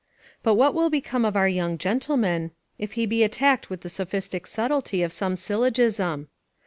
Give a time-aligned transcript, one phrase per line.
[0.41, 4.47] But what will become of our young gentleman, if he be attacked with the sophistic
[4.47, 6.27] subtlety of some syllogism?